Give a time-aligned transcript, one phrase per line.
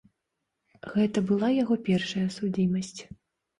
[0.93, 2.99] Гэта была яго першая судзімасць.